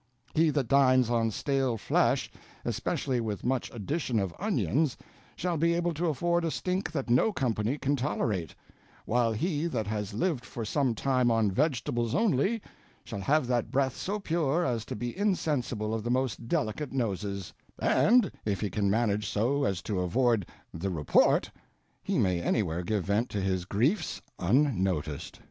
[0.33, 2.31] He that dines on stale Flesh,
[2.65, 4.97] especially with much Addition of Onions,
[5.35, 8.55] shall be able to afford a stink that no Company can tolerate;
[9.05, 12.63] while he that has lived for some time on Vegetables only,
[13.03, 17.53] shall have that Breath so pure as to be insensible of the most delicate Noses;
[17.77, 21.51] and if he can manage so as to avoid the Report,
[22.01, 25.39] he may anywhere give vent to his Griefs, unnoticed.